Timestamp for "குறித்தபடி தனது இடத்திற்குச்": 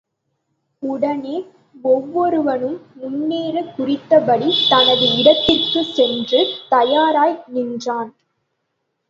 3.77-5.93